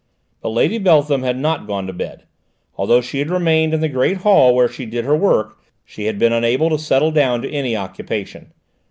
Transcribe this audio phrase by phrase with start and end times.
[0.41, 2.23] But Lady Beltham had not gone to bed.
[2.75, 6.17] Although she had remained in the great hall where she did her work, she had
[6.17, 8.51] been unable to settle down to any occupation.